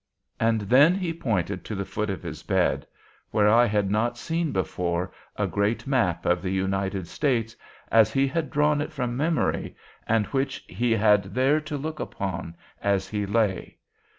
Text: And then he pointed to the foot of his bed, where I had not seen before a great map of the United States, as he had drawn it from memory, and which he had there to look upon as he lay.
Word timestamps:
And 0.39 0.61
then 0.61 0.95
he 0.95 1.13
pointed 1.13 1.63
to 1.65 1.75
the 1.75 1.85
foot 1.85 2.09
of 2.09 2.23
his 2.23 2.41
bed, 2.41 2.87
where 3.29 3.47
I 3.47 3.67
had 3.67 3.91
not 3.91 4.17
seen 4.17 4.51
before 4.51 5.11
a 5.35 5.45
great 5.45 5.85
map 5.85 6.25
of 6.25 6.41
the 6.41 6.49
United 6.49 7.07
States, 7.07 7.55
as 7.91 8.11
he 8.11 8.25
had 8.27 8.49
drawn 8.49 8.81
it 8.81 8.91
from 8.91 9.15
memory, 9.15 9.75
and 10.07 10.25
which 10.33 10.63
he 10.67 10.93
had 10.93 11.35
there 11.35 11.59
to 11.61 11.77
look 11.77 11.99
upon 11.99 12.55
as 12.81 13.07
he 13.09 13.27
lay. 13.27 13.77